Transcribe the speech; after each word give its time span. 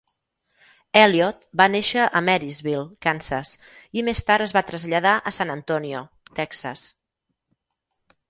Elliott 1.01 1.43
va 1.59 1.67
néixer 1.73 2.05
a 2.19 2.21
Marysville 2.29 2.85
(Kansas) 3.07 3.51
i 4.01 4.05
més 4.07 4.23
tard 4.29 4.45
es 4.45 4.55
va 4.59 4.65
traslladar 4.71 5.13
a 5.19 5.33
San 5.39 5.53
Antonio 5.57 6.01
(Texas). 6.41 6.87